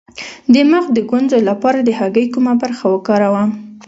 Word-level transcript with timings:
د 0.53 0.55
مخ 0.71 0.85
د 0.93 0.97
ګونځو 1.09 1.37
لپاره 1.49 1.79
د 1.81 1.89
هګۍ 1.99 2.25
کومه 2.33 2.53
برخه 2.63 2.85
وکاروم؟ 2.89 3.49